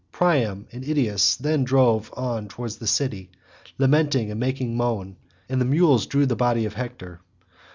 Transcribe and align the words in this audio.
Priam 0.11 0.65
and 0.71 0.83
Idaeus 0.83 1.35
then 1.35 1.63
drove 1.63 2.11
on 2.17 2.47
toward 2.47 2.71
the 2.71 2.87
city 2.87 3.29
lamenting 3.77 4.31
and 4.31 4.39
making 4.39 4.75
moan, 4.75 5.15
and 5.47 5.61
the 5.61 5.65
mules 5.65 6.07
drew 6.07 6.25
the 6.25 6.35
body 6.35 6.65
of 6.65 6.73
Hector. 6.73 7.21